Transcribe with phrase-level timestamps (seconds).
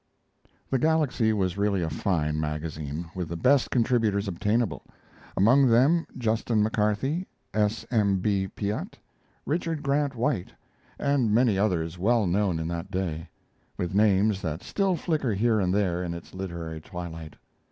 [0.71, 4.83] The Galaxy was really a fine magazine, with the best contributors obtainable;
[5.37, 7.85] among them Justin McCarthy, S.
[7.91, 8.17] M.
[8.19, 8.47] B.
[8.47, 8.97] Piatt,
[9.45, 10.53] Richard Grant White,
[10.97, 13.29] and many others well known in that day,
[13.77, 17.35] with names that still flicker here and there in its literary twilight.